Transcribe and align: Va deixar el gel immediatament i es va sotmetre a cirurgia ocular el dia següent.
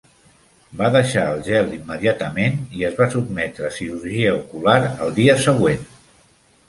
Va 0.79 0.87
deixar 0.95 1.25
el 1.33 1.43
gel 1.49 1.69
immediatament 1.75 2.57
i 2.79 2.87
es 2.89 2.97
va 3.01 3.09
sotmetre 3.17 3.69
a 3.69 3.73
cirurgia 3.79 4.35
ocular 4.39 4.79
el 4.89 5.15
dia 5.21 5.37
següent. 5.49 5.89